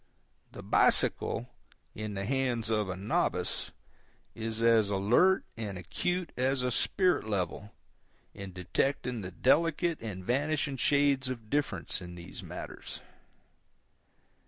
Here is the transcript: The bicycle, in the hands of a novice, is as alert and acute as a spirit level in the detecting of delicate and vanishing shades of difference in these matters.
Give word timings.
The 0.51 0.63
bicycle, 0.63 1.47
in 1.93 2.15
the 2.15 2.25
hands 2.25 2.71
of 2.71 2.89
a 2.89 2.95
novice, 2.95 3.69
is 4.33 4.59
as 4.63 4.89
alert 4.89 5.45
and 5.55 5.77
acute 5.77 6.31
as 6.35 6.63
a 6.63 6.71
spirit 6.71 7.27
level 7.29 7.75
in 8.33 8.53
the 8.53 8.63
detecting 8.63 9.23
of 9.23 9.43
delicate 9.43 10.01
and 10.01 10.25
vanishing 10.25 10.77
shades 10.77 11.29
of 11.29 11.51
difference 11.51 12.01
in 12.01 12.15
these 12.15 12.41
matters. 12.41 12.99